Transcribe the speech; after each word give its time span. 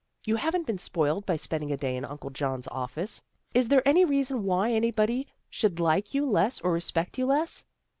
You 0.25 0.37
haven't 0.37 0.65
been 0.65 0.79
spoiled, 0.79 1.27
by 1.27 1.35
spending 1.35 1.71
a 1.71 1.77
day 1.77 1.95
in 1.95 2.05
Uncle 2.05 2.31
John's 2.31 2.67
office. 2.69 3.21
Is 3.53 3.67
there 3.67 3.87
any 3.87 4.03
reason 4.03 4.41
why 4.45 4.71
any 4.71 4.89
body 4.89 5.27
should 5.51 5.79
like 5.79 6.11
you 6.15 6.27
less 6.27 6.59
or 6.61 6.71
respect 6.71 7.19
you 7.19 7.27
less? 7.27 7.65